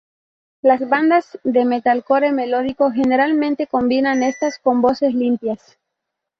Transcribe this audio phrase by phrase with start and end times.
[0.63, 5.77] Las bandas de metalcore melódico generalmente combinan estas con voces limpias.